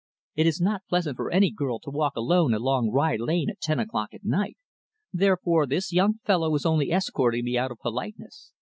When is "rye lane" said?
2.89-3.51